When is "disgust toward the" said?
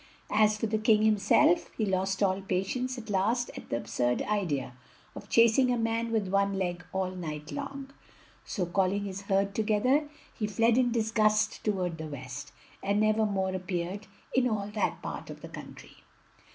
10.91-12.07